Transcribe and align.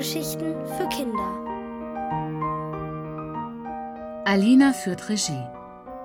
Hörgeschichten 0.00 0.54
für 0.78 0.88
Kinder. 0.88 1.44
Alina 4.24 4.72
führt 4.72 5.10
Regie 5.10 5.44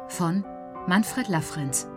von 0.09 0.43
Manfred 0.85 1.29
Laffrenz. 1.29 1.87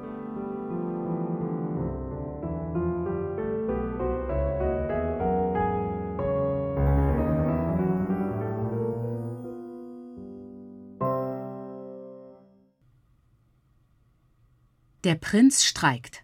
Der 15.02 15.16
Prinz 15.16 15.64
streikt. 15.64 16.22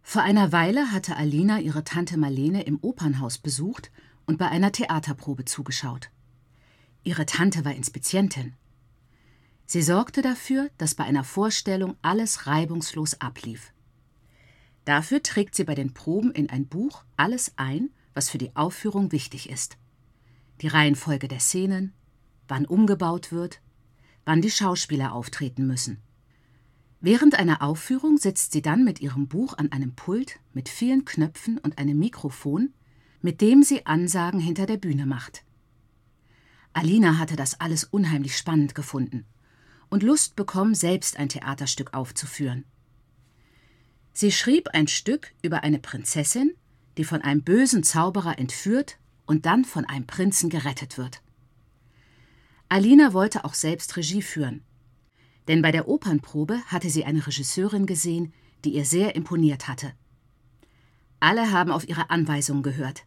Vor 0.00 0.22
einer 0.22 0.52
Weile 0.52 0.90
hatte 0.90 1.16
Alina 1.16 1.58
ihre 1.60 1.84
Tante 1.84 2.16
Marlene 2.16 2.62
im 2.62 2.78
Opernhaus 2.80 3.36
besucht 3.36 3.90
und 4.26 4.38
bei 4.38 4.48
einer 4.48 4.72
Theaterprobe 4.72 5.44
zugeschaut. 5.44 6.10
Ihre 7.04 7.26
Tante 7.26 7.64
war 7.64 7.74
Inspizientin. 7.74 8.54
Sie 9.66 9.82
sorgte 9.82 10.22
dafür, 10.22 10.70
dass 10.78 10.94
bei 10.94 11.04
einer 11.04 11.24
Vorstellung 11.24 11.96
alles 12.02 12.46
reibungslos 12.46 13.20
ablief. 13.20 13.72
Dafür 14.84 15.22
trägt 15.22 15.54
sie 15.54 15.64
bei 15.64 15.74
den 15.74 15.94
Proben 15.94 16.32
in 16.32 16.50
ein 16.50 16.66
Buch 16.66 17.04
alles 17.16 17.52
ein, 17.56 17.90
was 18.14 18.28
für 18.28 18.38
die 18.38 18.54
Aufführung 18.56 19.12
wichtig 19.12 19.48
ist. 19.48 19.76
Die 20.60 20.68
Reihenfolge 20.68 21.28
der 21.28 21.40
Szenen, 21.40 21.92
wann 22.48 22.66
umgebaut 22.66 23.32
wird, 23.32 23.60
wann 24.24 24.42
die 24.42 24.50
Schauspieler 24.50 25.12
auftreten 25.12 25.66
müssen. 25.66 25.98
Während 27.00 27.36
einer 27.36 27.62
Aufführung 27.62 28.16
sitzt 28.16 28.52
sie 28.52 28.62
dann 28.62 28.84
mit 28.84 29.00
ihrem 29.00 29.26
Buch 29.26 29.58
an 29.58 29.72
einem 29.72 29.94
Pult 29.94 30.38
mit 30.52 30.68
vielen 30.68 31.04
Knöpfen 31.04 31.58
und 31.58 31.78
einem 31.78 31.98
Mikrofon, 31.98 32.72
mit 33.22 33.40
dem 33.40 33.62
sie 33.62 33.86
Ansagen 33.86 34.40
hinter 34.40 34.66
der 34.66 34.76
Bühne 34.76 35.06
macht. 35.06 35.44
Alina 36.72 37.18
hatte 37.18 37.36
das 37.36 37.60
alles 37.60 37.84
unheimlich 37.84 38.36
spannend 38.36 38.74
gefunden 38.74 39.24
und 39.88 40.02
Lust 40.02 40.36
bekommen, 40.36 40.74
selbst 40.74 41.18
ein 41.18 41.28
Theaterstück 41.28 41.94
aufzuführen. 41.94 42.64
Sie 44.12 44.32
schrieb 44.32 44.68
ein 44.74 44.88
Stück 44.88 45.32
über 45.42 45.62
eine 45.62 45.78
Prinzessin, 45.78 46.54
die 46.98 47.04
von 47.04 47.22
einem 47.22 47.42
bösen 47.42 47.82
Zauberer 47.82 48.38
entführt 48.38 48.98
und 49.26 49.46
dann 49.46 49.64
von 49.64 49.84
einem 49.86 50.06
Prinzen 50.06 50.50
gerettet 50.50 50.98
wird. 50.98 51.22
Alina 52.68 53.12
wollte 53.12 53.44
auch 53.44 53.54
selbst 53.54 53.96
Regie 53.96 54.22
führen 54.22 54.62
denn 55.48 55.62
bei 55.62 55.72
der 55.72 55.88
Opernprobe 55.88 56.60
hatte 56.66 56.90
sie 56.90 57.04
eine 57.04 57.26
Regisseurin 57.26 57.86
gesehen, 57.86 58.32
die 58.64 58.74
ihr 58.74 58.84
sehr 58.84 59.16
imponiert 59.16 59.68
hatte. 59.68 59.92
Alle 61.20 61.50
haben 61.50 61.70
auf 61.70 61.88
ihre 61.88 62.10
Anweisungen 62.10 62.62
gehört. 62.62 63.04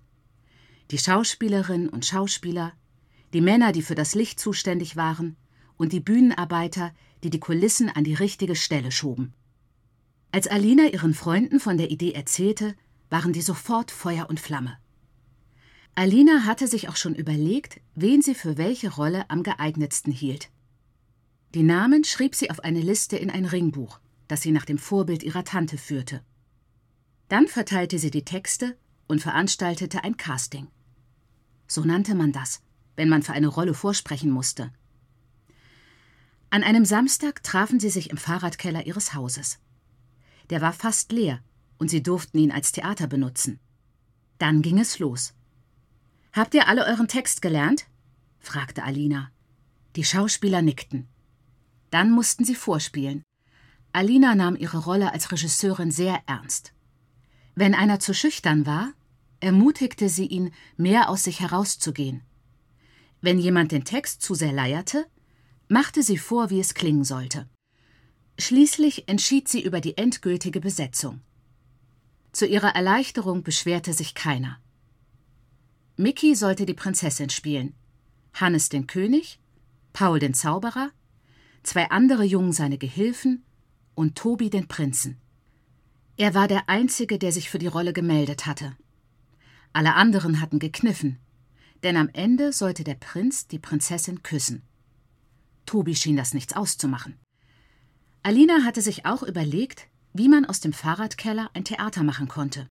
Die 0.92 0.98
Schauspielerinnen 0.98 1.90
und 1.90 2.06
Schauspieler, 2.06 2.74
die 3.34 3.42
Männer, 3.42 3.72
die 3.72 3.82
für 3.82 3.96
das 3.96 4.14
Licht 4.16 4.40
zuständig 4.40 4.96
waren, 4.96 5.36
und 5.78 5.92
die 5.92 6.00
Bühnenarbeiter, 6.00 6.94
die 7.24 7.30
die 7.30 7.40
Kulissen 7.40 7.90
an 7.90 8.04
die 8.04 8.14
richtige 8.14 8.56
Stelle 8.56 8.92
schoben. 8.92 9.34
Als 10.32 10.48
Alina 10.48 10.88
ihren 10.88 11.14
Freunden 11.14 11.60
von 11.60 11.78
der 11.78 11.92
Idee 11.92 12.14
erzählte, 12.14 12.76
waren 13.10 13.34
die 13.34 13.42
sofort 13.42 13.92
Feuer 13.92 14.30
und 14.30 14.40
Flamme. 14.40 14.78
Alina 15.96 16.44
hatte 16.44 16.68
sich 16.68 16.90
auch 16.90 16.98
schon 16.98 17.16
überlegt, 17.16 17.80
wen 17.96 18.22
sie 18.22 18.36
für 18.36 18.58
welche 18.58 18.94
Rolle 18.94 19.30
am 19.30 19.44
geeignetsten 19.44 20.12
hielt. 20.12 20.50
Die 21.54 21.64
Namen 21.64 22.04
schrieb 22.04 22.36
sie 22.36 22.52
auf 22.52 22.60
eine 22.60 22.82
Liste 22.82 23.16
in 23.16 23.30
ein 23.30 23.46
Ringbuch, 23.46 24.00
das 24.28 24.42
sie 24.42 24.52
nach 24.52 24.66
dem 24.66 24.78
Vorbild 24.78 25.24
ihrer 25.24 25.46
Tante 25.46 25.78
führte. 25.78 26.22
Dann 27.30 27.48
verteilte 27.48 27.98
sie 27.98 28.12
die 28.12 28.26
Texte 28.26 28.78
und 29.08 29.22
veranstaltete 29.22 30.04
ein 30.04 30.18
Casting. 30.18 30.68
So 31.68 31.82
nannte 31.84 32.16
man 32.16 32.32
das, 32.32 32.62
wenn 32.96 33.10
man 33.10 33.24
für 33.24 33.34
eine 33.34 33.48
Rolle 33.48 33.74
vorsprechen 33.74 34.32
musste. 34.32 34.72
An 36.50 36.64
einem 36.64 36.86
Samstag 36.86 37.44
trafen 37.44 37.80
sie 37.80 37.90
sich 37.90 38.10
im 38.10 38.18
Fahrradkeller 38.18 38.86
ihres 38.86 39.14
Hauses. 39.14 39.60
Der 40.50 40.62
war 40.62 40.74
fast 40.74 41.12
leer 41.12 41.42
und 41.78 41.90
sie 41.90 42.04
durften 42.04 42.38
ihn 42.38 42.52
als 42.52 42.72
Theater 42.72 43.08
benutzen. 43.08 43.60
Dann 44.38 44.62
ging 44.62 44.80
es 44.80 45.00
los. 45.00 45.34
Habt 46.34 46.54
ihr 46.54 46.68
alle 46.68 46.86
euren 46.86 47.08
Text 47.08 47.42
gelernt? 47.42 47.88
fragte 48.40 48.84
Alina. 48.84 49.32
Die 49.96 50.04
Schauspieler 50.04 50.62
nickten. 50.62 51.08
Dann 51.90 52.12
mussten 52.12 52.44
sie 52.44 52.56
vorspielen. 52.56 53.24
Alina 53.94 54.36
nahm 54.36 54.58
ihre 54.58 54.80
Rolle 54.80 55.14
als 55.14 55.32
Regisseurin 55.32 55.92
sehr 55.92 56.22
ernst. 56.28 56.74
Wenn 57.56 57.74
einer 57.74 58.00
zu 58.02 58.14
schüchtern 58.14 58.66
war, 58.66 58.92
ermutigte 59.40 60.10
sie 60.10 60.26
ihn, 60.26 60.52
mehr 60.78 61.10
aus 61.10 61.24
sich 61.24 61.40
herauszugehen. 61.40 62.22
Wenn 63.22 63.40
jemand 63.40 63.72
den 63.72 63.84
Text 63.84 64.22
zu 64.22 64.36
sehr 64.36 64.52
leierte, 64.52 65.06
machte 65.68 66.04
sie 66.04 66.18
vor, 66.18 66.50
wie 66.50 66.60
es 66.60 66.74
klingen 66.74 67.04
sollte. 67.04 67.48
Schließlich 68.38 69.08
entschied 69.08 69.48
sie 69.48 69.62
über 69.62 69.82
die 69.82 69.98
endgültige 69.98 70.60
Besetzung. 70.60 71.22
Zu 72.32 72.46
ihrer 72.46 72.76
Erleichterung 72.76 73.44
beschwerte 73.44 73.94
sich 73.94 74.14
keiner. 74.14 74.60
Mickey 75.96 76.36
sollte 76.36 76.66
die 76.66 76.74
Prinzessin 76.74 77.30
spielen, 77.30 77.74
Hannes 78.34 78.68
den 78.70 78.88
König, 78.88 79.40
Paul 79.94 80.20
den 80.20 80.34
Zauberer 80.34 80.92
zwei 81.66 81.90
andere 81.90 82.24
Jungen 82.24 82.52
seine 82.52 82.78
Gehilfen 82.78 83.44
und 83.96 84.16
Tobi 84.16 84.50
den 84.50 84.68
Prinzen. 84.68 85.18
Er 86.18 86.34
war 86.34 86.48
der 86.48 86.70
Einzige, 86.70 87.18
der 87.18 87.32
sich 87.32 87.50
für 87.50 87.60
die 87.60 87.68
Rolle 87.68 87.92
gemeldet 87.92 88.46
hatte. 88.46 88.76
Alle 89.76 89.96
anderen 89.96 90.40
hatten 90.40 90.60
gekniffen, 90.60 91.20
denn 91.84 91.98
am 91.98 92.08
Ende 92.14 92.54
sollte 92.54 92.86
der 92.86 92.96
Prinz 92.96 93.46
die 93.48 93.60
Prinzessin 93.60 94.24
küssen. 94.24 94.62
Tobi 95.66 95.96
schien 95.96 96.16
das 96.16 96.34
nichts 96.34 96.56
auszumachen. 96.56 97.20
Alina 98.24 98.64
hatte 98.64 98.82
sich 98.82 99.06
auch 99.06 99.22
überlegt, 99.22 99.90
wie 100.14 100.30
man 100.30 100.46
aus 100.46 100.62
dem 100.62 100.72
Fahrradkeller 100.72 101.50
ein 101.54 101.66
Theater 101.66 102.04
machen 102.04 102.30
konnte. 102.30 102.70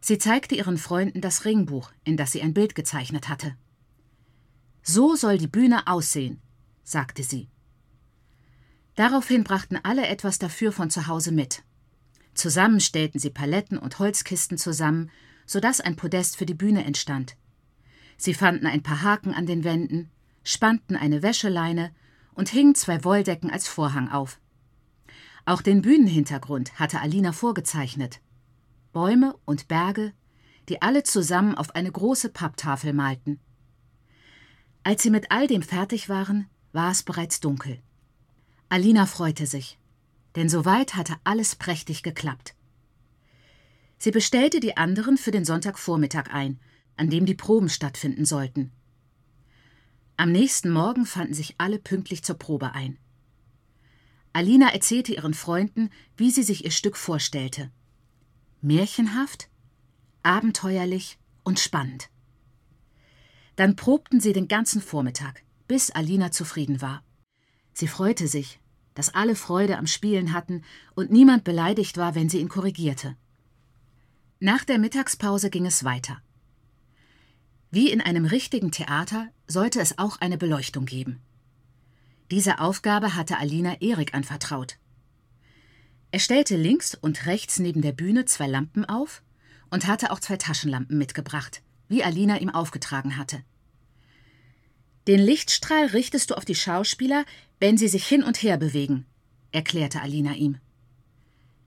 Sie 0.00 0.18
zeigte 0.18 0.56
ihren 0.56 0.76
Freunden 0.76 1.20
das 1.20 1.44
Ringbuch, 1.44 1.92
in 2.02 2.16
das 2.16 2.32
sie 2.32 2.42
ein 2.42 2.52
Bild 2.52 2.74
gezeichnet 2.74 3.28
hatte. 3.28 3.56
So 4.82 5.14
soll 5.14 5.38
die 5.38 5.46
Bühne 5.46 5.86
aussehen, 5.86 6.42
sagte 6.82 7.22
sie. 7.22 7.48
Daraufhin 8.96 9.44
brachten 9.44 9.78
alle 9.80 10.08
etwas 10.08 10.40
dafür 10.40 10.72
von 10.72 10.90
zu 10.90 11.06
Hause 11.06 11.30
mit. 11.30 11.62
Zusammen 12.34 12.80
stellten 12.80 13.20
sie 13.20 13.30
Paletten 13.30 13.78
und 13.78 14.00
Holzkisten 14.00 14.58
zusammen, 14.58 15.12
sodass 15.46 15.80
ein 15.80 15.96
Podest 15.96 16.36
für 16.36 16.46
die 16.46 16.54
Bühne 16.54 16.84
entstand. 16.84 17.36
Sie 18.16 18.34
fanden 18.34 18.66
ein 18.66 18.82
paar 18.82 19.02
Haken 19.02 19.34
an 19.34 19.46
den 19.46 19.64
Wänden, 19.64 20.10
spannten 20.44 20.96
eine 20.96 21.22
Wäscheleine 21.22 21.92
und 22.34 22.48
hingen 22.48 22.74
zwei 22.74 23.04
Wolldecken 23.04 23.50
als 23.50 23.68
Vorhang 23.68 24.10
auf. 24.10 24.40
Auch 25.44 25.62
den 25.62 25.82
Bühnenhintergrund 25.82 26.78
hatte 26.78 27.00
Alina 27.00 27.32
vorgezeichnet. 27.32 28.20
Bäume 28.92 29.34
und 29.44 29.68
Berge, 29.68 30.12
die 30.68 30.82
alle 30.82 31.02
zusammen 31.02 31.56
auf 31.56 31.74
eine 31.74 31.90
große 31.90 32.28
Papptafel 32.28 32.92
malten. 32.92 33.40
Als 34.84 35.02
sie 35.02 35.10
mit 35.10 35.30
all 35.30 35.46
dem 35.46 35.62
fertig 35.62 36.08
waren, 36.08 36.48
war 36.72 36.90
es 36.90 37.02
bereits 37.02 37.40
dunkel. 37.40 37.80
Alina 38.68 39.06
freute 39.06 39.46
sich, 39.46 39.78
denn 40.36 40.48
soweit 40.48 40.94
hatte 40.94 41.16
alles 41.24 41.56
prächtig 41.56 42.02
geklappt. 42.02 42.54
Sie 44.02 44.10
bestellte 44.10 44.58
die 44.58 44.76
anderen 44.76 45.16
für 45.16 45.30
den 45.30 45.44
Sonntagvormittag 45.44 46.28
ein, 46.32 46.58
an 46.96 47.08
dem 47.08 47.24
die 47.24 47.36
Proben 47.36 47.68
stattfinden 47.68 48.24
sollten. 48.24 48.72
Am 50.16 50.32
nächsten 50.32 50.70
Morgen 50.70 51.06
fanden 51.06 51.34
sich 51.34 51.54
alle 51.58 51.78
pünktlich 51.78 52.24
zur 52.24 52.36
Probe 52.36 52.72
ein. 52.74 52.98
Alina 54.32 54.72
erzählte 54.72 55.14
ihren 55.14 55.34
Freunden, 55.34 55.88
wie 56.16 56.32
sie 56.32 56.42
sich 56.42 56.64
ihr 56.64 56.72
Stück 56.72 56.96
vorstellte. 56.96 57.70
Märchenhaft, 58.60 59.48
abenteuerlich 60.24 61.16
und 61.44 61.60
spannend. 61.60 62.10
Dann 63.54 63.76
probten 63.76 64.18
sie 64.18 64.32
den 64.32 64.48
ganzen 64.48 64.82
Vormittag, 64.82 65.44
bis 65.68 65.92
Alina 65.92 66.32
zufrieden 66.32 66.82
war. 66.82 67.04
Sie 67.72 67.86
freute 67.86 68.26
sich, 68.26 68.58
dass 68.94 69.14
alle 69.14 69.36
Freude 69.36 69.78
am 69.78 69.86
Spielen 69.86 70.32
hatten 70.32 70.64
und 70.96 71.12
niemand 71.12 71.44
beleidigt 71.44 71.98
war, 71.98 72.16
wenn 72.16 72.28
sie 72.28 72.40
ihn 72.40 72.48
korrigierte. 72.48 73.16
Nach 74.44 74.64
der 74.64 74.80
Mittagspause 74.80 75.50
ging 75.50 75.66
es 75.66 75.84
weiter. 75.84 76.20
Wie 77.70 77.92
in 77.92 78.00
einem 78.00 78.24
richtigen 78.24 78.72
Theater 78.72 79.28
sollte 79.46 79.80
es 79.80 79.98
auch 79.98 80.20
eine 80.20 80.36
Beleuchtung 80.36 80.84
geben. 80.84 81.20
Diese 82.32 82.58
Aufgabe 82.58 83.14
hatte 83.14 83.38
Alina 83.38 83.80
Erik 83.80 84.14
anvertraut. 84.14 84.78
Er 86.10 86.18
stellte 86.18 86.56
links 86.56 86.96
und 86.96 87.26
rechts 87.26 87.60
neben 87.60 87.82
der 87.82 87.92
Bühne 87.92 88.24
zwei 88.24 88.48
Lampen 88.48 88.84
auf 88.84 89.22
und 89.70 89.86
hatte 89.86 90.10
auch 90.10 90.18
zwei 90.18 90.38
Taschenlampen 90.38 90.98
mitgebracht, 90.98 91.62
wie 91.86 92.02
Alina 92.02 92.40
ihm 92.40 92.50
aufgetragen 92.50 93.16
hatte. 93.16 93.44
Den 95.06 95.20
Lichtstrahl 95.20 95.86
richtest 95.86 96.30
du 96.30 96.34
auf 96.34 96.44
die 96.44 96.56
Schauspieler, 96.56 97.26
wenn 97.60 97.78
sie 97.78 97.86
sich 97.86 98.08
hin 98.08 98.24
und 98.24 98.42
her 98.42 98.56
bewegen, 98.56 99.06
erklärte 99.52 100.00
Alina 100.00 100.34
ihm. 100.34 100.58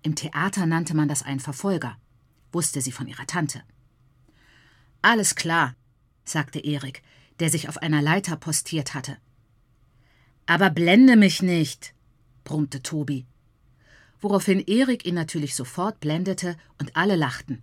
Im 0.01 0.15
Theater 0.15 0.65
nannte 0.65 0.93
man 0.93 1.07
das 1.07 1.23
einen 1.23 1.39
Verfolger, 1.39 1.95
wusste 2.55 2.81
sie 2.81 2.91
von 2.91 3.07
ihrer 3.07 3.27
Tante. 3.27 3.61
Alles 5.03 5.35
klar, 5.35 5.75
sagte 6.23 6.59
Erik, 6.59 7.03
der 7.39 7.51
sich 7.51 7.69
auf 7.69 7.77
einer 7.77 8.01
Leiter 8.01 8.37
postiert 8.37 8.95
hatte. 8.95 9.17
Aber 10.47 10.71
blende 10.71 11.15
mich 11.15 11.43
nicht, 11.43 11.93
brummte 12.43 12.81
Tobi. 12.81 13.27
Woraufhin 14.19 14.61
Erik 14.65 15.05
ihn 15.05 15.15
natürlich 15.15 15.53
sofort 15.53 15.99
blendete 15.99 16.57
und 16.79 16.95
alle 16.95 17.15
lachten. 17.15 17.61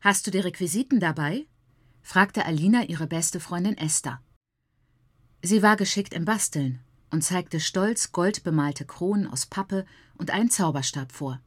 Hast 0.00 0.26
du 0.26 0.30
die 0.30 0.38
Requisiten 0.38 1.00
dabei? 1.00 1.46
fragte 2.00 2.46
Alina 2.46 2.84
ihre 2.84 3.06
beste 3.06 3.40
Freundin 3.40 3.76
Esther. 3.76 4.22
Sie 5.42 5.62
war 5.62 5.76
geschickt 5.76 6.14
im 6.14 6.24
Basteln 6.24 6.80
und 7.10 7.22
zeigte 7.22 7.60
stolz 7.60 8.12
goldbemalte 8.12 8.84
Kronen 8.84 9.26
aus 9.26 9.46
Pappe 9.46 9.84
und 10.16 10.30
einen 10.30 10.50
Zauberstab 10.50 11.12
vor. 11.12 11.40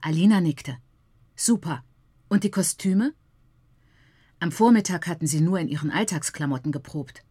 Alina 0.00 0.40
nickte. 0.40 0.78
Super. 1.36 1.84
Und 2.28 2.44
die 2.44 2.50
Kostüme? 2.50 3.12
Am 4.40 4.50
Vormittag 4.50 5.06
hatten 5.06 5.26
sie 5.26 5.40
nur 5.40 5.60
in 5.60 5.68
ihren 5.68 5.90
Alltagsklamotten 5.90 6.72
geprobt. 6.72 7.22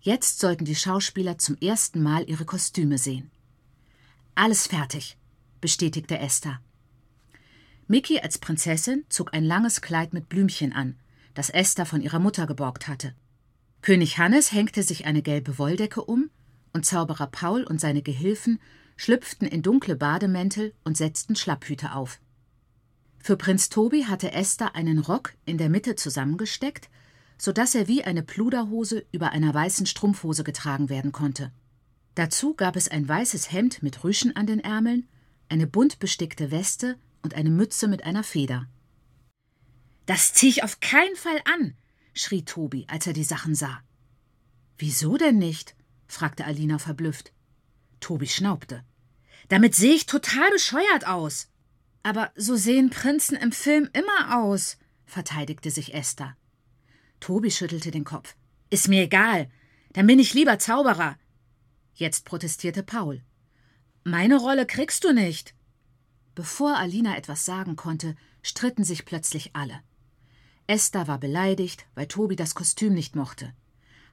Jetzt 0.00 0.40
sollten 0.40 0.64
die 0.64 0.74
Schauspieler 0.74 1.36
zum 1.36 1.56
ersten 1.58 2.02
Mal 2.02 2.28
ihre 2.28 2.46
Kostüme 2.46 2.96
sehen. 2.96 3.30
Alles 4.34 4.66
fertig, 4.66 5.18
bestätigte 5.60 6.18
Esther. 6.18 6.60
Mickey 7.86 8.20
als 8.20 8.38
Prinzessin 8.38 9.04
zog 9.10 9.34
ein 9.34 9.44
langes 9.44 9.82
Kleid 9.82 10.14
mit 10.14 10.30
Blümchen 10.30 10.72
an, 10.72 10.96
das 11.34 11.50
Esther 11.50 11.84
von 11.84 12.00
ihrer 12.00 12.18
Mutter 12.18 12.46
geborgt 12.46 12.88
hatte. 12.88 13.14
König 13.82 14.18
Hannes 14.18 14.52
hängte 14.52 14.82
sich 14.82 15.04
eine 15.04 15.20
gelbe 15.20 15.58
Wolldecke 15.58 16.02
um, 16.02 16.30
und 16.72 16.86
Zauberer 16.86 17.26
Paul 17.26 17.64
und 17.64 17.80
seine 17.80 18.00
Gehilfen 18.00 18.60
schlüpften 18.96 19.48
in 19.48 19.62
dunkle 19.62 19.96
Bademäntel 19.96 20.72
und 20.84 20.96
setzten 20.96 21.36
Schlapphüte 21.36 21.94
auf. 21.94 22.20
Für 23.22 23.36
Prinz 23.36 23.68
Tobi 23.68 24.06
hatte 24.06 24.32
Esther 24.32 24.74
einen 24.74 24.98
Rock 24.98 25.34
in 25.44 25.58
der 25.58 25.68
Mitte 25.68 25.94
zusammengesteckt, 25.94 26.88
so 27.36 27.52
dass 27.52 27.74
er 27.74 27.86
wie 27.86 28.02
eine 28.02 28.22
Pluderhose 28.22 29.04
über 29.12 29.30
einer 29.30 29.52
weißen 29.52 29.86
Strumpfhose 29.86 30.42
getragen 30.42 30.88
werden 30.88 31.12
konnte. 31.12 31.52
Dazu 32.14 32.54
gab 32.54 32.76
es 32.76 32.88
ein 32.88 33.06
weißes 33.06 33.52
Hemd 33.52 33.82
mit 33.82 34.02
Rüschen 34.04 34.34
an 34.36 34.46
den 34.46 34.60
Ärmeln, 34.60 35.06
eine 35.48 35.66
bunt 35.66 35.98
bestickte 35.98 36.50
Weste 36.50 36.98
und 37.22 37.34
eine 37.34 37.50
Mütze 37.50 37.88
mit 37.88 38.04
einer 38.04 38.24
Feder. 38.24 38.66
Das 40.06 40.32
zieh 40.32 40.48
ich 40.48 40.64
auf 40.64 40.80
keinen 40.80 41.16
Fall 41.16 41.40
an, 41.44 41.74
schrie 42.14 42.44
Tobi, 42.44 42.86
als 42.88 43.06
er 43.06 43.12
die 43.12 43.24
Sachen 43.24 43.54
sah. 43.54 43.80
Wieso 44.78 45.16
denn 45.18 45.38
nicht? 45.38 45.76
fragte 46.06 46.44
Alina 46.44 46.78
verblüfft. 46.78 47.32
Tobi 48.00 48.26
schnaubte. 48.26 48.82
Damit 49.48 49.74
sehe 49.74 49.94
ich 49.94 50.06
total 50.06 50.50
bescheuert 50.50 51.06
aus. 51.06 51.49
Aber 52.02 52.32
so 52.34 52.56
sehen 52.56 52.90
Prinzen 52.90 53.36
im 53.36 53.52
Film 53.52 53.88
immer 53.92 54.38
aus, 54.42 54.78
verteidigte 55.04 55.70
sich 55.70 55.94
Esther. 55.94 56.36
Tobi 57.20 57.50
schüttelte 57.50 57.90
den 57.90 58.04
Kopf. 58.04 58.36
Ist 58.70 58.88
mir 58.88 59.02
egal. 59.02 59.50
Dann 59.92 60.06
bin 60.06 60.18
ich 60.18 60.32
lieber 60.32 60.58
Zauberer. 60.58 61.18
Jetzt 61.94 62.24
protestierte 62.24 62.82
Paul. 62.82 63.22
Meine 64.04 64.38
Rolle 64.38 64.64
kriegst 64.64 65.04
du 65.04 65.12
nicht. 65.12 65.54
Bevor 66.34 66.76
Alina 66.78 67.16
etwas 67.16 67.44
sagen 67.44 67.76
konnte, 67.76 68.16
stritten 68.42 68.84
sich 68.84 69.04
plötzlich 69.04 69.54
alle. 69.54 69.80
Esther 70.66 71.08
war 71.08 71.18
beleidigt, 71.18 71.84
weil 71.94 72.06
Tobi 72.06 72.36
das 72.36 72.54
Kostüm 72.54 72.94
nicht 72.94 73.16
mochte. 73.16 73.52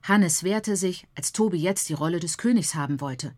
Hannes 0.04 0.44
wehrte 0.44 0.76
sich, 0.76 1.08
als 1.16 1.32
Tobi 1.32 1.58
jetzt 1.58 1.88
die 1.90 1.94
Rolle 1.94 2.20
des 2.20 2.38
Königs 2.38 2.76
haben 2.76 3.00
wollte. 3.00 3.36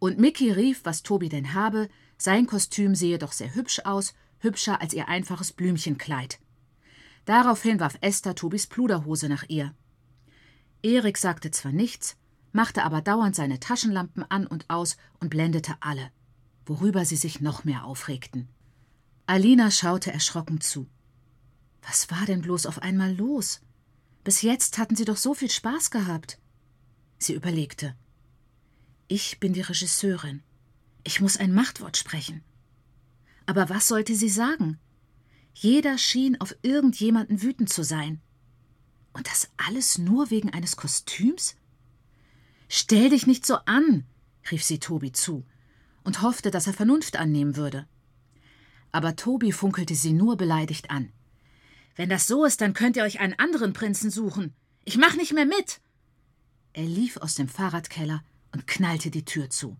Und 0.00 0.18
Mickey 0.18 0.50
rief, 0.50 0.80
was 0.84 1.04
Tobi 1.04 1.28
denn 1.28 1.54
habe, 1.54 1.88
sein 2.18 2.46
Kostüm 2.46 2.94
sehe 2.96 3.18
doch 3.18 3.32
sehr 3.32 3.54
hübsch 3.54 3.80
aus, 3.84 4.14
hübscher 4.40 4.80
als 4.80 4.94
ihr 4.94 5.06
einfaches 5.08 5.52
Blümchenkleid. 5.52 6.40
Daraufhin 7.26 7.78
warf 7.78 7.98
Esther 8.00 8.34
Tobis 8.34 8.66
Pluderhose 8.66 9.28
nach 9.28 9.44
ihr. 9.48 9.74
Erik 10.82 11.18
sagte 11.18 11.50
zwar 11.50 11.72
nichts, 11.72 12.16
machte 12.52 12.82
aber 12.82 13.02
dauernd 13.02 13.36
seine 13.36 13.60
Taschenlampen 13.60 14.24
an 14.28 14.46
und 14.46 14.68
aus 14.68 14.96
und 15.20 15.28
blendete 15.28 15.76
alle, 15.80 16.10
worüber 16.64 17.04
sie 17.04 17.16
sich 17.16 17.40
noch 17.40 17.64
mehr 17.64 17.84
aufregten. 17.84 18.48
Alina 19.26 19.70
schaute 19.70 20.12
erschrocken 20.12 20.62
zu. 20.62 20.88
Was 21.82 22.10
war 22.10 22.24
denn 22.26 22.40
bloß 22.40 22.66
auf 22.66 22.80
einmal 22.80 23.14
los? 23.14 23.60
Bis 24.24 24.42
jetzt 24.42 24.78
hatten 24.78 24.96
sie 24.96 25.04
doch 25.04 25.16
so 25.16 25.34
viel 25.34 25.50
Spaß 25.50 25.90
gehabt. 25.90 26.38
Sie 27.18 27.34
überlegte. 27.34 27.94
Ich 29.12 29.40
bin 29.40 29.52
die 29.54 29.60
Regisseurin. 29.60 30.40
Ich 31.02 31.20
muss 31.20 31.36
ein 31.36 31.52
Machtwort 31.52 31.96
sprechen. 31.96 32.44
Aber 33.44 33.68
was 33.68 33.88
sollte 33.88 34.14
sie 34.14 34.28
sagen? 34.28 34.78
Jeder 35.52 35.98
schien 35.98 36.40
auf 36.40 36.54
irgendjemanden 36.62 37.42
wütend 37.42 37.70
zu 37.70 37.82
sein. 37.82 38.20
Und 39.12 39.26
das 39.26 39.50
alles 39.56 39.98
nur 39.98 40.30
wegen 40.30 40.50
eines 40.50 40.76
Kostüms? 40.76 41.56
Stell 42.68 43.10
dich 43.10 43.26
nicht 43.26 43.44
so 43.44 43.56
an, 43.66 44.04
rief 44.48 44.62
sie 44.62 44.78
Tobi 44.78 45.10
zu 45.10 45.44
und 46.04 46.22
hoffte, 46.22 46.52
dass 46.52 46.68
er 46.68 46.72
Vernunft 46.72 47.16
annehmen 47.16 47.56
würde. 47.56 47.88
Aber 48.92 49.16
Tobi 49.16 49.50
funkelte 49.50 49.96
sie 49.96 50.12
nur 50.12 50.36
beleidigt 50.36 50.88
an. 50.88 51.12
Wenn 51.96 52.10
das 52.10 52.28
so 52.28 52.44
ist, 52.44 52.60
dann 52.60 52.74
könnt 52.74 52.96
ihr 52.96 53.02
euch 53.02 53.18
einen 53.18 53.36
anderen 53.40 53.72
Prinzen 53.72 54.12
suchen. 54.12 54.54
Ich 54.84 54.98
mach 54.98 55.16
nicht 55.16 55.32
mehr 55.32 55.46
mit. 55.46 55.80
Er 56.74 56.84
lief 56.84 57.16
aus 57.16 57.34
dem 57.34 57.48
Fahrradkeller 57.48 58.22
und 58.52 58.66
knallte 58.66 59.10
die 59.10 59.24
Tür 59.24 59.50
zu. 59.50 59.76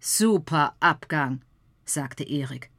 Super 0.00 0.76
Abgang, 0.80 1.42
sagte 1.84 2.24
Erik, 2.24 2.70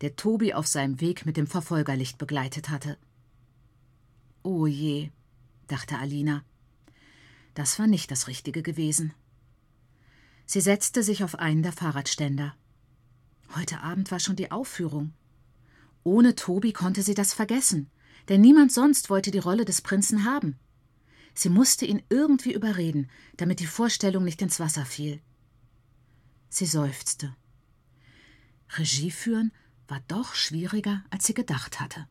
der 0.00 0.16
Tobi 0.16 0.54
auf 0.54 0.66
seinem 0.66 1.00
Weg 1.00 1.26
mit 1.26 1.36
dem 1.36 1.46
Verfolgerlicht 1.46 2.18
begleitet 2.18 2.70
hatte. 2.70 2.98
Oh 4.42 4.66
je, 4.66 5.10
dachte 5.68 5.98
Alina. 5.98 6.44
Das 7.54 7.78
war 7.78 7.86
nicht 7.86 8.10
das 8.10 8.28
Richtige 8.28 8.62
gewesen. 8.62 9.12
Sie 10.46 10.60
setzte 10.60 11.02
sich 11.02 11.22
auf 11.22 11.36
einen 11.38 11.62
der 11.62 11.72
Fahrradständer. 11.72 12.54
Heute 13.54 13.80
Abend 13.80 14.10
war 14.10 14.18
schon 14.18 14.36
die 14.36 14.50
Aufführung. 14.50 15.12
Ohne 16.04 16.34
Tobi 16.34 16.72
konnte 16.72 17.02
sie 17.02 17.14
das 17.14 17.32
vergessen, 17.32 17.90
denn 18.28 18.40
niemand 18.40 18.72
sonst 18.72 19.10
wollte 19.10 19.30
die 19.30 19.38
Rolle 19.38 19.64
des 19.64 19.82
Prinzen 19.82 20.24
haben. 20.24 20.58
Sie 21.34 21.48
musste 21.48 21.86
ihn 21.86 22.02
irgendwie 22.08 22.52
überreden, 22.52 23.10
damit 23.36 23.60
die 23.60 23.66
Vorstellung 23.66 24.24
nicht 24.24 24.42
ins 24.42 24.60
Wasser 24.60 24.84
fiel. 24.84 25.20
Sie 26.48 26.66
seufzte. 26.66 27.34
Regie 28.76 29.10
führen 29.10 29.52
war 29.88 30.00
doch 30.08 30.34
schwieriger, 30.34 31.04
als 31.10 31.26
sie 31.26 31.34
gedacht 31.34 31.80
hatte. 31.80 32.06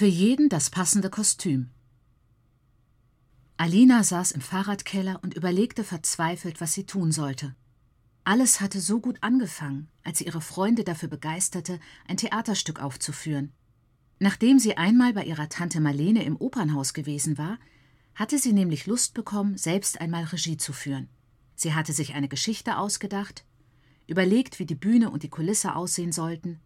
Für 0.00 0.06
jeden 0.06 0.48
das 0.48 0.70
passende 0.70 1.10
Kostüm. 1.10 1.68
Alina 3.58 4.02
saß 4.02 4.32
im 4.32 4.40
Fahrradkeller 4.40 5.20
und 5.22 5.34
überlegte 5.34 5.84
verzweifelt, 5.84 6.62
was 6.62 6.72
sie 6.72 6.86
tun 6.86 7.12
sollte. 7.12 7.54
Alles 8.24 8.62
hatte 8.62 8.80
so 8.80 9.00
gut 9.00 9.18
angefangen, 9.20 9.90
als 10.02 10.16
sie 10.16 10.24
ihre 10.24 10.40
Freunde 10.40 10.84
dafür 10.84 11.10
begeisterte, 11.10 11.78
ein 12.08 12.16
Theaterstück 12.16 12.80
aufzuführen. 12.80 13.52
Nachdem 14.18 14.58
sie 14.58 14.78
einmal 14.78 15.12
bei 15.12 15.24
ihrer 15.24 15.50
Tante 15.50 15.82
Marlene 15.82 16.24
im 16.24 16.36
Opernhaus 16.36 16.94
gewesen 16.94 17.36
war, 17.36 17.58
hatte 18.14 18.38
sie 18.38 18.54
nämlich 18.54 18.86
Lust 18.86 19.12
bekommen, 19.12 19.58
selbst 19.58 20.00
einmal 20.00 20.24
Regie 20.24 20.56
zu 20.56 20.72
führen. 20.72 21.10
Sie 21.56 21.74
hatte 21.74 21.92
sich 21.92 22.14
eine 22.14 22.28
Geschichte 22.28 22.78
ausgedacht, 22.78 23.44
überlegt, 24.06 24.60
wie 24.60 24.64
die 24.64 24.74
Bühne 24.74 25.10
und 25.10 25.24
die 25.24 25.28
Kulisse 25.28 25.76
aussehen 25.76 26.10
sollten, 26.10 26.58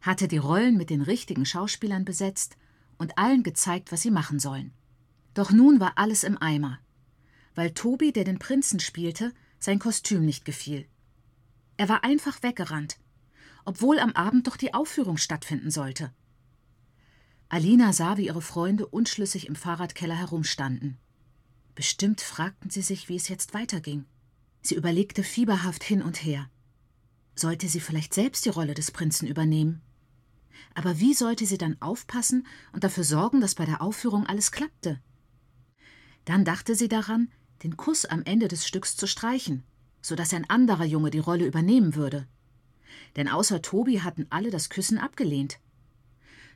hatte 0.00 0.28
die 0.28 0.38
Rollen 0.38 0.76
mit 0.76 0.90
den 0.90 1.02
richtigen 1.02 1.44
Schauspielern 1.44 2.04
besetzt 2.04 2.56
und 2.98 3.16
allen 3.16 3.42
gezeigt, 3.42 3.92
was 3.92 4.02
sie 4.02 4.10
machen 4.10 4.38
sollen. 4.38 4.72
Doch 5.34 5.50
nun 5.50 5.80
war 5.80 5.92
alles 5.96 6.24
im 6.24 6.40
Eimer, 6.40 6.80
weil 7.54 7.72
Tobi, 7.72 8.12
der 8.12 8.24
den 8.24 8.38
Prinzen 8.38 8.80
spielte, 8.80 9.32
sein 9.58 9.78
Kostüm 9.78 10.24
nicht 10.24 10.44
gefiel. 10.44 10.86
Er 11.76 11.88
war 11.88 12.04
einfach 12.04 12.42
weggerannt, 12.42 12.98
obwohl 13.64 13.98
am 13.98 14.12
Abend 14.12 14.46
doch 14.46 14.56
die 14.56 14.74
Aufführung 14.74 15.16
stattfinden 15.16 15.70
sollte. 15.70 16.12
Alina 17.48 17.92
sah, 17.92 18.16
wie 18.16 18.26
ihre 18.26 18.42
Freunde 18.42 18.86
unschlüssig 18.86 19.46
im 19.46 19.56
Fahrradkeller 19.56 20.16
herumstanden. 20.16 20.98
Bestimmt 21.74 22.20
fragten 22.20 22.70
sie 22.70 22.82
sich, 22.82 23.08
wie 23.08 23.16
es 23.16 23.28
jetzt 23.28 23.54
weiterging. 23.54 24.04
Sie 24.60 24.74
überlegte 24.74 25.22
fieberhaft 25.22 25.82
hin 25.82 26.02
und 26.02 26.22
her. 26.24 26.50
Sollte 27.34 27.68
sie 27.68 27.80
vielleicht 27.80 28.12
selbst 28.12 28.44
die 28.44 28.50
Rolle 28.50 28.74
des 28.74 28.90
Prinzen 28.90 29.28
übernehmen? 29.28 29.80
Aber 30.74 30.98
wie 31.00 31.14
sollte 31.14 31.46
sie 31.46 31.58
dann 31.58 31.76
aufpassen 31.80 32.46
und 32.72 32.84
dafür 32.84 33.04
sorgen, 33.04 33.40
dass 33.40 33.54
bei 33.54 33.64
der 33.64 33.82
Aufführung 33.82 34.26
alles 34.26 34.52
klappte? 34.52 35.00
Dann 36.24 36.44
dachte 36.44 36.74
sie 36.74 36.88
daran, 36.88 37.30
den 37.62 37.76
Kuss 37.76 38.04
am 38.04 38.22
Ende 38.24 38.48
des 38.48 38.66
Stücks 38.66 38.96
zu 38.96 39.06
streichen. 39.06 39.64
sodass 40.00 40.32
ein 40.32 40.48
anderer 40.48 40.84
Junge 40.84 41.10
die 41.10 41.18
Rolle 41.18 41.46
übernehmen 41.46 41.94
würde. 41.94 42.26
Denn 43.16 43.28
außer 43.28 43.62
Tobi 43.62 44.00
hatten 44.00 44.26
alle 44.30 44.50
das 44.50 44.70
Küssen 44.70 44.98
abgelehnt. 44.98 45.58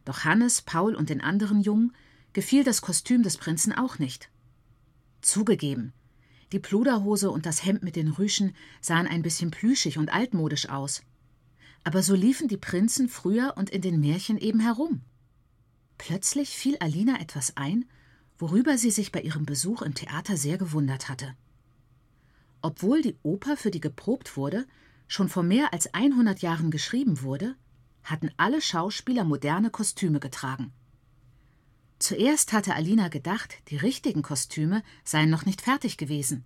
Doch 0.04 0.25
Hannes, 0.25 0.62
Paul 0.62 0.94
und 0.94 1.11
den 1.11 1.21
anderen 1.21 1.61
Jungen 1.61 1.92
gefiel 2.32 2.64
das 2.64 2.82
Kostüm 2.82 3.23
des 3.23 3.37
Prinzen 3.37 3.73
auch 3.73 3.99
nicht. 3.99 4.30
Zugegeben, 5.21 5.92
die 6.52 6.59
Pluderhose 6.59 7.30
und 7.30 7.47
das 7.47 7.64
Hemd 7.64 7.82
mit 7.82 7.97
den 7.97 8.09
Rüschen 8.09 8.54
sahen 8.80 9.06
ein 9.06 9.23
bisschen 9.23 9.50
plüschig 9.50 9.99
und 9.99 10.12
altmodisch 10.12 10.68
aus. 10.68 11.02
Aber 11.85 12.03
so 12.03 12.15
liefen 12.15 12.49
die 12.49 12.57
Prinzen 12.57 13.09
früher 13.09 13.55
und 13.57 13.71
in 13.71 13.83
den 13.83 14.01
Märchen 14.01 14.39
eben 14.39 14.61
herum. 14.61 15.03
Plötzlich 15.99 16.51
fiel 16.51 16.77
Alina 16.79 17.21
etwas 17.21 17.57
ein, 17.57 17.85
worüber 18.39 18.79
sie 18.79 18.91
sich 18.91 19.12
bei 19.12 19.21
ihrem 19.21 19.47
Besuch 19.47 19.83
im 19.83 19.95
Theater 19.95 20.37
sehr 20.37 20.59
gewundert 20.59 21.09
hatte. 21.09 21.35
Obwohl 22.61 23.03
die 23.03 23.17
Oper, 23.23 23.57
für 23.57 23.71
die 23.71 23.81
geprobt 23.81 24.37
wurde, 24.37 24.67
schon 25.09 25.29
vor 25.29 25.43
mehr 25.43 25.73
als 25.73 25.93
100 25.93 26.41
Jahren 26.41 26.71
geschrieben 26.71 27.23
wurde, 27.23 27.57
hatten 28.05 28.31
alle 28.37 28.61
Schauspieler 28.61 29.25
moderne 29.25 29.71
Kostüme 29.71 30.21
getragen. 30.21 30.73
Zuerst 31.99 32.53
hatte 32.53 32.75
Alina 32.75 33.09
gedacht, 33.09 33.59
die 33.69 33.77
richtigen 33.77 34.23
Kostüme 34.23 34.83
seien 35.05 35.31
noch 35.31 35.47
nicht 35.47 35.61
fertig 35.61 35.97
gewesen. 35.97 36.45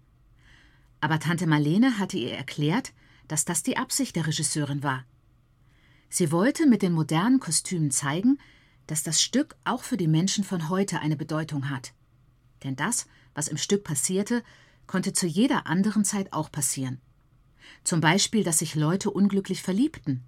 Aber 1.01 1.19
Tante 1.19 1.47
Marlene 1.47 1.99
hatte 1.99 2.19
ihr 2.19 2.33
erklärt, 2.33 2.93
dass 3.29 3.45
das 3.45 3.63
die 3.63 3.77
Absicht 3.77 4.17
der 4.17 4.27
Regisseurin 4.27 4.83
war. 4.83 5.05
Sie 6.17 6.33
wollte 6.33 6.65
mit 6.65 6.81
den 6.81 6.95
modernen 6.95 7.41
Kostümen 7.41 7.91
zeigen, 7.91 8.39
dass 8.87 9.03
das 9.03 9.21
Stück 9.21 9.55
auch 9.65 9.83
für 9.83 9.99
die 9.99 10.09
Menschen 10.09 10.45
von 10.45 10.71
heute 10.71 11.01
eine 11.01 11.15
Bedeutung 11.15 11.69
hat. 11.69 11.93
Denn 12.65 12.75
das, 12.75 13.07
was 13.35 13.49
im 13.49 13.59
Stück 13.59 13.85
passierte, 13.85 14.43
konnte 14.87 15.13
zu 15.13 15.27
jeder 15.27 15.67
anderen 15.67 16.07
Zeit 16.07 16.33
auch 16.33 16.51
passieren. 16.51 17.03
Zum 17.85 18.01
Beispiel, 18.01 18.45
dass 18.45 18.61
sich 18.61 18.75
Leute 18.75 19.11
unglücklich 19.11 19.61
verliebten 19.61 20.25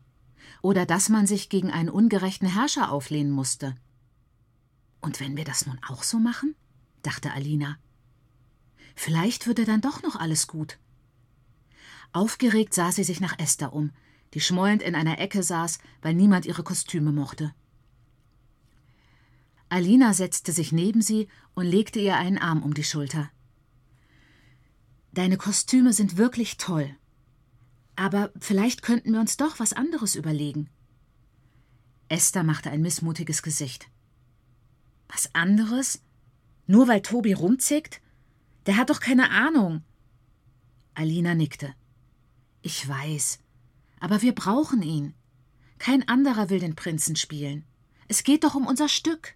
oder 0.60 0.84
dass 0.84 1.08
man 1.08 1.26
sich 1.26 1.48
gegen 1.48 1.70
einen 1.70 1.88
ungerechten 1.88 2.48
Herrscher 2.48 2.92
auflehnen 2.92 3.32
musste. 3.32 3.74
Und 5.00 5.20
wenn 5.20 5.38
wir 5.38 5.46
das 5.46 5.64
nun 5.64 5.80
auch 5.88 6.02
so 6.02 6.18
machen? 6.18 6.54
dachte 7.00 7.32
Alina. 7.32 7.78
Vielleicht 8.94 9.46
würde 9.46 9.64
dann 9.64 9.80
doch 9.80 10.02
noch 10.02 10.16
alles 10.16 10.48
gut. 10.48 10.78
Aufgeregt 12.12 12.74
sah 12.74 12.92
sie 12.92 13.04
sich 13.04 13.20
nach 13.20 13.38
Esther 13.38 13.72
um, 13.72 13.90
die 14.34 14.40
schmollend 14.40 14.82
in 14.82 14.94
einer 14.94 15.18
Ecke 15.18 15.42
saß, 15.42 15.78
weil 16.02 16.14
niemand 16.14 16.46
ihre 16.46 16.62
Kostüme 16.62 17.12
mochte. 17.12 17.54
Alina 19.68 20.14
setzte 20.14 20.52
sich 20.52 20.72
neben 20.72 21.02
sie 21.02 21.28
und 21.54 21.66
legte 21.66 22.00
ihr 22.00 22.16
einen 22.16 22.38
Arm 22.38 22.62
um 22.62 22.74
die 22.74 22.84
Schulter. 22.84 23.30
Deine 25.12 25.36
Kostüme 25.36 25.92
sind 25.92 26.16
wirklich 26.16 26.56
toll. 26.56 26.94
Aber 27.96 28.30
vielleicht 28.38 28.82
könnten 28.82 29.12
wir 29.12 29.20
uns 29.20 29.36
doch 29.36 29.58
was 29.58 29.72
anderes 29.72 30.14
überlegen. 30.14 30.70
Esther 32.08 32.44
machte 32.44 32.70
ein 32.70 32.80
missmutiges 32.80 33.42
Gesicht. 33.42 33.88
Was 35.08 35.34
anderes? 35.34 36.02
Nur 36.66 36.88
weil 36.88 37.02
Tobi 37.02 37.32
rumzickt? 37.32 38.00
Der 38.66 38.76
hat 38.76 38.90
doch 38.90 39.00
keine 39.00 39.30
Ahnung. 39.30 39.82
Alina 40.94 41.34
nickte. 41.34 41.74
Ich 42.62 42.88
weiß. 42.88 43.40
Aber 44.00 44.22
wir 44.22 44.34
brauchen 44.34 44.82
ihn. 44.82 45.14
Kein 45.78 46.08
anderer 46.08 46.50
will 46.50 46.60
den 46.60 46.74
Prinzen 46.74 47.16
spielen. 47.16 47.64
Es 48.08 48.24
geht 48.24 48.44
doch 48.44 48.54
um 48.54 48.66
unser 48.66 48.88
Stück. 48.88 49.34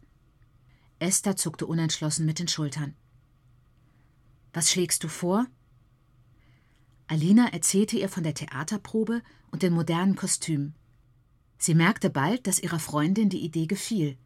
Esther 0.99 1.37
zuckte 1.37 1.67
unentschlossen 1.67 2.27
mit 2.27 2.39
den 2.39 2.49
Schultern. 2.49 2.95
Was 4.53 4.71
schlägst 4.71 5.03
du 5.05 5.09
vor? 5.09 5.47
Alina 7.07 7.53
erzählte 7.53 7.97
ihr 7.99 8.09
von 8.09 8.23
der 8.23 8.35
Theaterprobe 8.35 9.23
und 9.51 9.63
den 9.63 9.73
modernen 9.73 10.17
Kostümen. 10.17 10.75
Sie 11.59 11.75
merkte 11.75 12.11
bald, 12.11 12.47
dass 12.47 12.59
ihrer 12.59 12.79
Freundin 12.79 13.29
die 13.29 13.45
Idee 13.45 13.67
gefiel, 13.67 14.17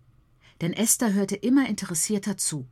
denn 0.61 0.73
Esther 0.73 1.13
hörte 1.13 1.37
immer 1.37 1.69
interessierter 1.69 2.37
zu. 2.37 2.67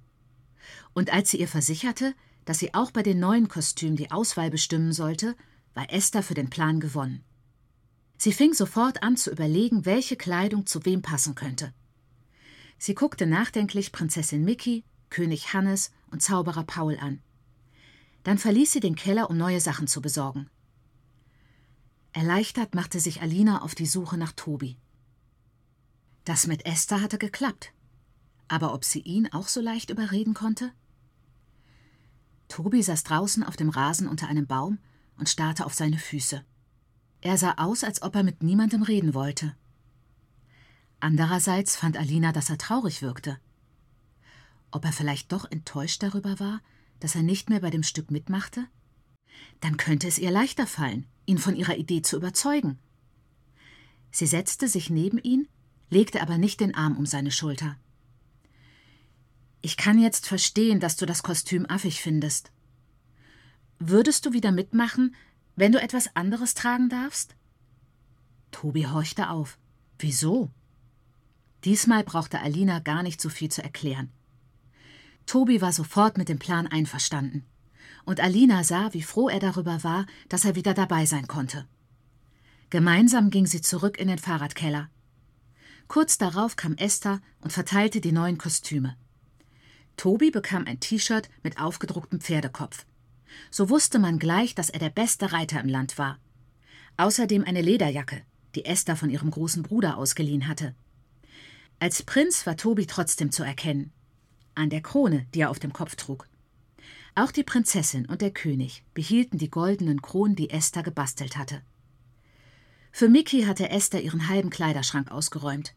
Und 0.94 1.12
als 1.12 1.30
sie 1.30 1.40
ihr 1.40 1.49
versicherte, 1.49 2.14
dass 2.44 2.59
sie 2.59 2.75
auch 2.75 2.90
bei 2.90 3.02
den 3.02 3.21
neuen 3.21 3.49
Kostümen 3.49 3.97
die 3.97 4.11
Auswahl 4.11 4.50
bestimmen 4.50 4.92
sollte, 4.92 5.37
war 5.75 5.92
Esther 5.92 6.23
für 6.23 6.35
den 6.35 6.50
Plan 6.50 6.80
gewonnen. 6.80 7.25
Sie 8.25 8.33
fing 8.33 8.54
sofort 8.54 9.02
an 9.02 9.19
zu 9.19 9.31
überlegen, 9.31 9.85
welche 9.85 10.16
Kleidung 10.16 10.64
zu 10.64 10.87
wem 10.87 11.02
passen 11.02 11.35
könnte. 11.35 11.75
Sie 12.78 12.95
guckte 12.95 13.26
nachdenklich 13.26 13.93
Prinzessin 13.93 14.47
Mickey, 14.47 14.83
König 15.11 15.52
Hannes 15.52 15.90
und 16.11 16.23
Zauberer 16.23 16.64
Paul 16.64 16.97
an. 16.99 17.21
Dann 18.23 18.38
verließ 18.38 18.73
sie 18.73 18.81
den 18.81 18.97
Keller, 18.97 19.28
um 19.28 19.37
neue 19.37 19.61
Sachen 19.61 19.88
zu 19.88 20.00
besorgen. 20.00 20.49
Erleichtert 22.14 22.75
machte 22.75 22.99
sich 22.99 23.21
Alina 23.21 23.61
auf 23.61 23.75
die 23.75 23.85
Suche 23.85 24.16
nach 24.16 24.33
Tobi. 24.33 24.78
Das 26.25 26.47
mit 26.47 26.64
Esther 26.64 27.02
hatte 27.02 27.19
geklappt. 27.19 27.75
Aber 28.49 28.73
ob 28.73 28.87
sie 28.87 29.00
ihn 29.00 29.31
auch 29.35 29.49
so 29.49 29.61
leicht 29.61 29.90
überreden 29.90 30.33
konnte? 30.33 30.73
Tobi 32.49 32.83
saß 32.83 33.02
draußen 33.02 33.45
auf 33.45 33.57
dem 33.57 33.69
Rasen 33.69 34.09
unter 34.09 34.28
einem 34.28 34.47
Baum 34.47 34.78
und 35.19 35.28
starrte 35.28 35.66
auf 35.66 35.75
seine 35.75 35.99
Füße. 35.99 36.43
Er 37.25 37.38
sah 37.38 37.54
aus, 37.57 37.85
als 37.85 38.02
ob 38.02 38.14
er 38.16 38.23
mit 38.23 38.43
niemandem 38.43 38.83
reden 38.83 39.14
wollte. 39.14 39.57
Andererseits 41.00 41.75
fand 41.75 41.97
Alina, 41.97 42.33
dass 42.33 42.50
er 42.50 42.59
traurig 42.59 43.00
wirkte. 43.00 43.38
Ob 44.71 44.85
er 44.85 44.93
vielleicht 44.93 45.33
doch 45.33 45.50
enttäuscht 45.50 46.02
darüber 46.02 46.38
war, 46.38 46.61
dass 47.00 47.14
er 47.14 47.23
nicht 47.23 47.49
mehr 47.49 47.61
bei 47.61 47.71
dem 47.71 47.83
Stück 47.83 48.11
mitmachte? 48.11 48.66
Dann 49.61 49.78
könnte 49.78 50.07
es 50.07 50.19
ihr 50.19 50.31
leichter 50.31 50.66
fallen, 50.66 51.07
ihn 51.25 51.38
von 51.38 51.57
ihrer 51.57 51.78
Idee 51.78 52.02
zu 52.02 52.16
überzeugen. 52.16 52.78
Sie 54.11 54.26
setzte 54.26 54.69
sich 54.69 54.90
neben 54.90 55.16
ihn, 55.16 55.49
legte 55.88 56.21
aber 56.21 56.37
nicht 56.37 56.61
den 56.61 56.75
Arm 56.75 56.95
um 56.95 57.07
seine 57.07 57.31
Schulter. 57.31 57.78
Ich 59.62 59.78
kann 59.78 59.99
jetzt 59.99 60.26
verstehen, 60.26 60.78
dass 60.78 60.97
du 60.97 61.07
das 61.07 61.23
Kostüm 61.23 61.64
affig 61.71 62.02
findest. 62.02 62.52
Würdest 63.78 64.26
du 64.26 64.35
wieder 64.35 64.52
mitmachen, 64.52 65.14
wenn 65.56 65.73
du 65.73 65.80
etwas 65.80 66.14
anderes 66.16 66.54
tragen 66.54 66.88
darfst? 66.88 67.34
Tobi 68.50 68.87
horchte 68.87 69.30
auf. 69.30 69.58
Wieso? 69.99 70.50
Diesmal 71.64 72.04
brauchte 72.04 72.40
Alina 72.40 72.78
gar 72.78 73.02
nicht 73.02 73.20
so 73.20 73.28
viel 73.28 73.50
zu 73.50 73.62
erklären. 73.62 74.11
Tobi 75.26 75.61
war 75.61 75.73
sofort 75.73 76.18
mit 76.18 76.28
dem 76.28 76.38
Plan 76.38 76.66
einverstanden. 76.66 77.44
Und 78.04 78.20
Alina 78.20 78.64
sah, 78.64 78.92
wie 78.92 79.02
froh 79.02 79.28
er 79.28 79.40
darüber 79.40 79.82
war, 79.82 80.06
dass 80.28 80.44
er 80.44 80.54
wieder 80.54 80.75
dabei 80.75 81.06
sein 81.06 81.26
konnte. 81.26 81.66
Gemeinsam 82.70 83.30
ging 83.30 83.46
sie 83.46 83.62
zurück 83.62 83.99
in 83.99 84.08
den 84.08 84.18
Fahrradkeller. 84.18 84.90
Kurz 85.88 86.18
darauf 86.18 86.56
kam 86.56 86.75
Esther 86.75 87.20
und 87.40 87.52
verteilte 87.52 88.00
die 88.00 88.12
neuen 88.12 88.37
Kostüme. 88.37 88.96
Tobi 89.96 90.30
bekam 90.30 90.66
ein 90.66 90.80
T-Shirt 90.80 91.30
mit 91.42 91.61
aufgedrucktem 91.61 92.20
Pferdekopf. 92.20 92.84
So 93.50 93.71
wusste 93.71 93.99
man 93.99 94.19
gleich, 94.19 94.55
dass 94.55 94.71
er 94.71 94.79
der 94.81 94.91
beste 94.91 95.33
Reiter 95.33 95.61
im 95.61 95.69
Land 95.69 95.99
war. 95.99 96.19
Außerdem 96.97 97.45
eine 97.45 97.62
Lederjacke, 97.62 98.23
die 98.55 98.64
Esther 98.64 98.97
von 98.97 99.11
ihrem 99.11 99.31
großen 99.31 99.62
Bruder 99.62 99.97
ausgeliehen 99.97 100.49
hatte. 100.49 100.75
Als 101.81 102.03
Prinz 102.03 102.47
war 102.47 102.57
Tobi 102.57 102.87
trotzdem 102.87 103.31
zu 103.31 103.43
erkennen 103.43 103.93
an 104.55 104.71
der 104.71 104.83
Krone, 104.83 105.26
die 105.35 105.41
er 105.41 105.50
auf 105.50 105.59
dem 105.59 105.73
Kopf 105.73 105.97
trug. 105.97 106.29
Auch 107.14 107.31
die 107.31 107.45
Prinzessin 107.45 108.07
und 108.07 108.23
der 108.23 108.31
König 108.31 108.85
behielten 108.95 109.38
die 109.38 109.50
goldenen 109.50 110.03
Kronen, 110.03 110.37
die 110.37 110.50
Esther 110.50 110.83
gebastelt 110.83 111.37
hatte. 111.37 111.62
Für 112.93 113.09
Mickey 113.09 113.43
hatte 113.43 113.71
Esther 113.71 114.03
ihren 114.03 114.29
halben 114.29 114.50
Kleiderschrank 114.50 115.11
ausgeräumt. 115.11 115.75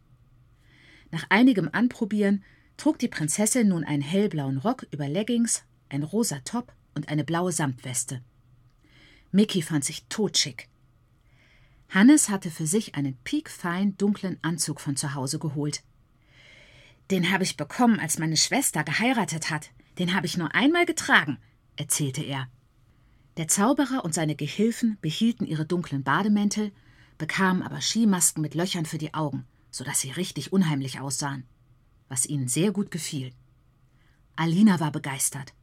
Nach 1.12 1.26
einigem 1.30 1.70
Anprobieren 1.72 2.44
trug 2.76 3.00
die 3.00 3.08
Prinzessin 3.08 3.70
nun 3.70 3.84
einen 3.84 4.02
hellblauen 4.02 4.58
Rock 4.58 4.86
über 4.92 5.08
Leggings, 5.08 5.64
ein 5.90 6.04
rosa 6.04 6.40
Top 6.40 6.74
und 6.98 7.08
eine 7.08 7.24
blaue 7.24 7.54
Samtweste. 7.54 8.22
Mickey 9.32 9.62
fand 9.62 9.86
sich 9.86 10.06
totschick. 10.08 10.68
Hannes 11.90 12.30
hatte 12.30 12.52
für 12.52 12.68
sich 12.68 12.96
einen 12.96 13.16
piekfein 13.24 13.96
dunklen 13.98 14.38
Anzug 14.42 14.82
von 14.82 14.98
zu 14.98 15.14
Hause 15.14 15.40
geholt. 15.40 15.84
Den 17.12 17.32
habe 17.32 17.44
ich 17.44 17.56
bekommen, 17.56 18.00
als 18.00 18.20
meine 18.20 18.36
Schwester 18.36 18.84
geheiratet 18.84 19.50
hat. 19.50 19.70
Den 19.98 20.14
habe 20.14 20.26
ich 20.26 20.38
nur 20.38 20.54
einmal 20.54 20.86
getragen, 20.86 21.38
erzählte 21.78 22.22
er. 22.22 22.50
Der 23.38 23.48
Zauberer 23.48 24.04
und 24.04 24.14
seine 24.14 24.36
Gehilfen 24.36 24.98
behielten 25.00 25.46
ihre 25.46 25.66
dunklen 25.66 26.04
Bademäntel, 26.04 26.72
bekamen 27.18 27.62
aber 27.62 27.80
Skimasken 27.80 28.42
mit 28.42 28.56
Löchern 28.56 28.86
für 28.86 28.98
die 28.98 29.14
Augen, 29.14 29.46
so 29.72 29.84
dass 29.84 30.02
sie 30.02 30.12
richtig 30.12 30.52
unheimlich 30.52 31.00
aussahen, 31.00 31.46
was 32.10 32.26
ihnen 32.26 32.48
sehr 32.48 32.72
gut 32.72 32.92
gefiel. 32.92 33.32
Alina 34.36 34.80
war 34.80 34.92
begeistert. 34.92 35.54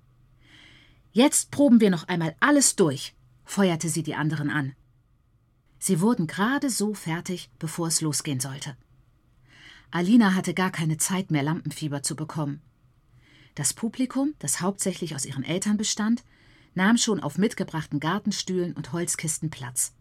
Jetzt 1.14 1.52
proben 1.52 1.80
wir 1.80 1.90
noch 1.90 2.08
einmal 2.08 2.34
alles 2.40 2.74
durch, 2.74 3.14
feuerte 3.44 3.88
sie 3.88 4.02
die 4.02 4.16
anderen 4.16 4.50
an. 4.50 4.74
Sie 5.78 6.00
wurden 6.00 6.26
gerade 6.26 6.68
so 6.70 6.92
fertig, 6.92 7.50
bevor 7.60 7.86
es 7.86 8.00
losgehen 8.00 8.40
sollte. 8.40 8.76
Alina 9.92 10.34
hatte 10.34 10.54
gar 10.54 10.72
keine 10.72 10.96
Zeit 10.96 11.30
mehr, 11.30 11.44
Lampenfieber 11.44 12.02
zu 12.02 12.16
bekommen. 12.16 12.62
Das 13.54 13.74
Publikum, 13.74 14.34
das 14.40 14.60
hauptsächlich 14.60 15.14
aus 15.14 15.24
ihren 15.24 15.44
Eltern 15.44 15.76
bestand, 15.76 16.24
nahm 16.74 16.98
schon 16.98 17.20
auf 17.20 17.38
mitgebrachten 17.38 18.00
Gartenstühlen 18.00 18.72
und 18.72 18.92
Holzkisten 18.92 19.50
Platz. 19.50 19.94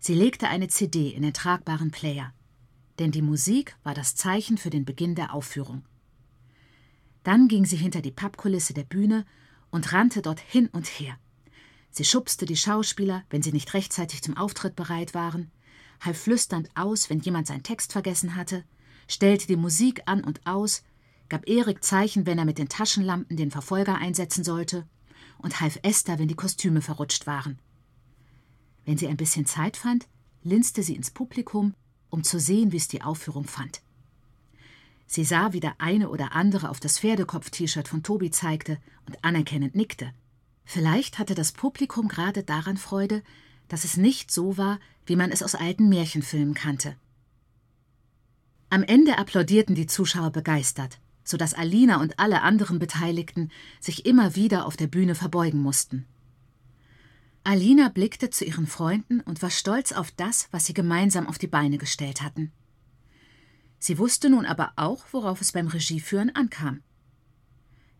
Sie 0.00 0.14
legte 0.14 0.48
eine 0.48 0.68
CD 0.68 1.08
in 1.08 1.22
den 1.22 1.32
tragbaren 1.32 1.92
Player, 1.92 2.34
denn 2.98 3.10
die 3.10 3.22
Musik 3.22 3.74
war 3.84 3.94
das 3.94 4.16
Zeichen 4.16 4.58
für 4.58 4.68
den 4.68 4.84
Beginn 4.84 5.14
der 5.14 5.32
Aufführung. 5.32 5.82
Dann 7.22 7.48
ging 7.48 7.64
sie 7.64 7.76
hinter 7.76 8.02
die 8.02 8.10
Pappkulisse 8.10 8.74
der 8.74 8.84
Bühne 8.84 9.24
und 9.70 9.92
rannte 9.92 10.22
dort 10.22 10.40
hin 10.40 10.68
und 10.72 10.86
her. 10.86 11.16
Sie 11.90 12.04
schubste 12.04 12.46
die 12.46 12.56
Schauspieler, 12.56 13.24
wenn 13.30 13.42
sie 13.42 13.52
nicht 13.52 13.74
rechtzeitig 13.74 14.22
zum 14.22 14.36
Auftritt 14.36 14.76
bereit 14.76 15.14
waren, 15.14 15.50
half 16.00 16.18
flüsternd 16.18 16.70
aus, 16.74 17.10
wenn 17.10 17.20
jemand 17.20 17.46
seinen 17.46 17.62
Text 17.62 17.92
vergessen 17.92 18.36
hatte, 18.36 18.64
stellte 19.08 19.46
die 19.46 19.56
Musik 19.56 20.02
an 20.06 20.22
und 20.22 20.46
aus, 20.46 20.82
gab 21.28 21.48
Erik 21.48 21.84
Zeichen, 21.84 22.26
wenn 22.26 22.38
er 22.38 22.44
mit 22.44 22.58
den 22.58 22.68
Taschenlampen 22.68 23.36
den 23.36 23.50
Verfolger 23.50 23.96
einsetzen 23.96 24.44
sollte, 24.44 24.86
und 25.38 25.60
half 25.60 25.78
Esther, 25.82 26.18
wenn 26.18 26.28
die 26.28 26.34
Kostüme 26.34 26.82
verrutscht 26.82 27.26
waren. 27.26 27.58
Wenn 28.84 28.98
sie 28.98 29.08
ein 29.08 29.16
bisschen 29.16 29.46
Zeit 29.46 29.76
fand, 29.76 30.06
linste 30.42 30.82
sie 30.82 30.96
ins 30.96 31.10
Publikum, 31.10 31.74
um 32.08 32.24
zu 32.24 32.38
sehen, 32.38 32.72
wie 32.72 32.76
es 32.76 32.88
die 32.88 33.02
Aufführung 33.02 33.44
fand. 33.44 33.82
Sie 35.12 35.24
sah, 35.24 35.52
wie 35.52 35.58
der 35.58 35.80
eine 35.80 36.08
oder 36.08 36.36
andere 36.36 36.70
auf 36.70 36.78
das 36.78 37.00
Pferdekopf-T-Shirt 37.00 37.88
von 37.88 38.04
Tobi 38.04 38.30
zeigte 38.30 38.78
und 39.06 39.24
anerkennend 39.24 39.74
nickte. 39.74 40.14
Vielleicht 40.64 41.18
hatte 41.18 41.34
das 41.34 41.50
Publikum 41.50 42.06
gerade 42.06 42.44
daran 42.44 42.76
Freude, 42.76 43.24
dass 43.66 43.82
es 43.82 43.96
nicht 43.96 44.30
so 44.30 44.56
war, 44.56 44.78
wie 45.06 45.16
man 45.16 45.32
es 45.32 45.42
aus 45.42 45.56
alten 45.56 45.88
Märchenfilmen 45.88 46.54
kannte. 46.54 46.94
Am 48.68 48.84
Ende 48.84 49.18
applaudierten 49.18 49.74
die 49.74 49.88
Zuschauer 49.88 50.30
begeistert, 50.30 51.00
so 51.24 51.36
dass 51.36 51.54
Alina 51.54 52.00
und 52.00 52.20
alle 52.20 52.42
anderen 52.42 52.78
Beteiligten 52.78 53.50
sich 53.80 54.06
immer 54.06 54.36
wieder 54.36 54.64
auf 54.64 54.76
der 54.76 54.86
Bühne 54.86 55.16
verbeugen 55.16 55.60
mussten. 55.60 56.06
Alina 57.42 57.88
blickte 57.88 58.30
zu 58.30 58.44
ihren 58.44 58.68
Freunden 58.68 59.22
und 59.22 59.42
war 59.42 59.50
stolz 59.50 59.90
auf 59.90 60.12
das, 60.12 60.46
was 60.52 60.66
sie 60.66 60.74
gemeinsam 60.74 61.26
auf 61.26 61.38
die 61.38 61.48
Beine 61.48 61.78
gestellt 61.78 62.22
hatten. 62.22 62.52
Sie 63.80 63.98
wusste 63.98 64.28
nun 64.28 64.44
aber 64.46 64.74
auch, 64.76 65.04
worauf 65.10 65.40
es 65.40 65.52
beim 65.52 65.66
Regieführen 65.66 66.34
ankam. 66.36 66.82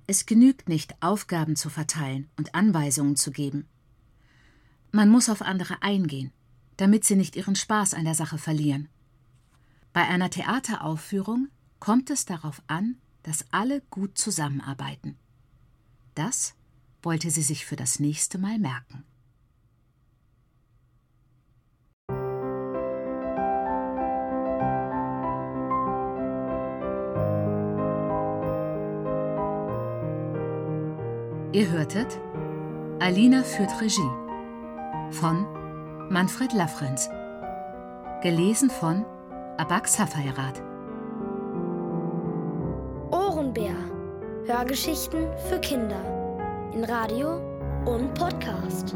Es 0.06 0.26
genügt 0.26 0.68
nicht, 0.68 0.94
Aufgaben 1.00 1.56
zu 1.56 1.70
verteilen 1.70 2.28
und 2.36 2.54
Anweisungen 2.54 3.16
zu 3.16 3.30
geben. 3.30 3.66
Man 4.92 5.08
muss 5.08 5.30
auf 5.30 5.40
andere 5.40 5.82
eingehen, 5.82 6.32
damit 6.76 7.04
sie 7.04 7.16
nicht 7.16 7.34
ihren 7.34 7.56
Spaß 7.56 7.94
an 7.94 8.04
der 8.04 8.14
Sache 8.14 8.36
verlieren. 8.36 8.88
Bei 9.92 10.06
einer 10.06 10.28
Theateraufführung 10.28 11.48
kommt 11.78 12.10
es 12.10 12.26
darauf 12.26 12.62
an, 12.66 12.96
dass 13.22 13.46
alle 13.50 13.80
gut 13.90 14.18
zusammenarbeiten. 14.18 15.16
Das 16.14 16.54
wollte 17.02 17.30
sie 17.30 17.42
sich 17.42 17.64
für 17.64 17.76
das 17.76 18.00
nächste 18.00 18.36
Mal 18.36 18.58
merken. 18.58 19.04
Ihr 31.52 31.68
hörtet 31.68 32.20
Alina 33.00 33.42
führt 33.42 33.80
Regie 33.80 34.08
von 35.10 35.44
Manfred 36.08 36.52
Lafrenz. 36.52 37.10
Gelesen 38.22 38.70
von 38.70 39.04
Abax 39.56 39.94
Safairat. 39.94 40.62
Ohrenbär. 43.10 43.74
Hörgeschichten 44.46 45.26
für 45.48 45.58
Kinder. 45.58 46.00
In 46.72 46.84
Radio 46.84 47.40
und 47.84 48.14
Podcast. 48.14 48.94